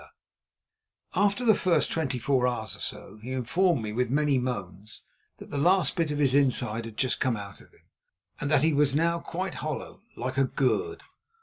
After 1.13 1.45
the 1.45 1.53
first 1.53 1.91
twenty 1.91 2.17
four 2.17 2.47
hours 2.47 2.75
or 2.75 2.79
so 2.79 3.19
he 3.21 3.33
informed 3.33 3.83
me 3.83 3.93
with 3.93 4.09
many 4.09 4.39
moans 4.39 5.03
that 5.37 5.51
the 5.51 5.59
last 5.59 5.95
bit 5.95 6.09
of 6.09 6.17
his 6.17 6.33
inside 6.33 6.85
had 6.85 6.97
just 6.97 7.19
come 7.19 7.37
out 7.37 7.61
of 7.61 7.69
him, 7.71 7.85
and 8.39 8.49
that 8.49 8.63
he 8.63 8.73
was 8.73 8.95
now 8.95 9.19
quite 9.19 9.53
hollow 9.61 10.01
"like 10.15 10.39
a 10.39 10.45
gourd." 10.45 11.03